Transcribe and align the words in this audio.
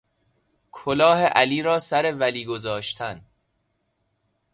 کلاه 0.71 1.23
علی 1.23 1.61
را 1.61 1.79
سر 1.79 2.13
ولی 2.15 2.45
گذاشتن 2.45 3.25